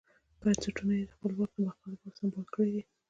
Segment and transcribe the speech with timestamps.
[0.39, 2.83] بنسټونه یې د خپل واک د بقا لپاره سمبال کړي دي.